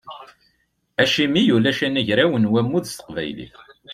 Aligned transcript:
Acimi 1.01 1.41
ulac 1.55 1.79
anagraw 1.87 2.31
n 2.37 2.49
wammud 2.51 2.85
s 2.87 2.93
teqbaylit? 2.97 3.53